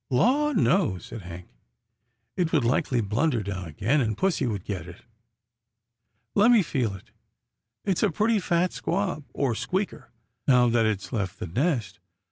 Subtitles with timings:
[0.09, 1.47] ""Law no," said Hank,"
[2.35, 5.03] it would likely blunder down again, and pussy would get it.
[6.33, 7.11] Let me feel it.
[7.85, 10.09] It's a pretty fat squab, or squeaker,
[10.47, 11.99] now that it's left the nest.